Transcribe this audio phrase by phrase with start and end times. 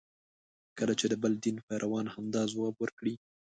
[0.77, 3.13] کله چې د بل دین پیروان همدا ځواب ورکړي.